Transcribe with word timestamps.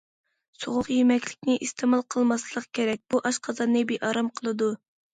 سوغۇق 0.61 0.89
يېمەكلىكنى 0.93 1.59
ئىستېمال 1.67 2.03
قىلماسلىق 2.15 2.69
كېرەك، 2.81 3.05
بۇ 3.13 3.25
ئاشقازاننى 3.31 3.89
بىئارام 3.97 4.37
قىلىدۇ. 4.39 4.77